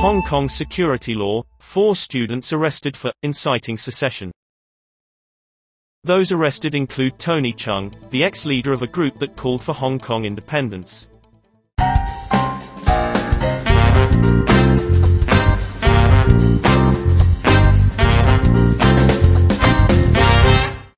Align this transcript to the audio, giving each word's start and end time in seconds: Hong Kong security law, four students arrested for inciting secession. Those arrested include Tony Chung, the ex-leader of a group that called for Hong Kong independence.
Hong 0.00 0.22
Kong 0.22 0.48
security 0.48 1.14
law, 1.14 1.42
four 1.58 1.94
students 1.94 2.54
arrested 2.54 2.96
for 2.96 3.12
inciting 3.22 3.76
secession. 3.76 4.32
Those 6.04 6.32
arrested 6.32 6.74
include 6.74 7.18
Tony 7.18 7.52
Chung, 7.52 7.94
the 8.08 8.24
ex-leader 8.24 8.72
of 8.72 8.80
a 8.80 8.86
group 8.86 9.18
that 9.18 9.36
called 9.36 9.62
for 9.62 9.74
Hong 9.74 9.98
Kong 9.98 10.24
independence. 10.24 11.08